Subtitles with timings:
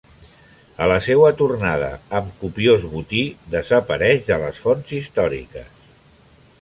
[0.85, 1.89] A la seua tornada,
[2.19, 3.21] amb copiós botí,
[3.57, 5.89] desapareix de les fonts històriques.